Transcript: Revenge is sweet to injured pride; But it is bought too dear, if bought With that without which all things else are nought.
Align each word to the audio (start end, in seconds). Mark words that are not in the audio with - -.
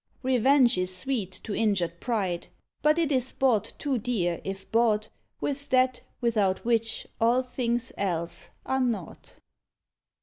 Revenge 0.23 0.79
is 0.79 0.97
sweet 0.97 1.31
to 1.43 1.53
injured 1.53 1.99
pride; 1.99 2.47
But 2.81 2.97
it 2.97 3.11
is 3.11 3.31
bought 3.31 3.73
too 3.77 3.99
dear, 3.99 4.41
if 4.43 4.71
bought 4.71 5.09
With 5.39 5.69
that 5.69 6.01
without 6.21 6.65
which 6.65 7.05
all 7.19 7.43
things 7.43 7.93
else 7.97 8.49
are 8.65 8.79
nought. 8.81 9.35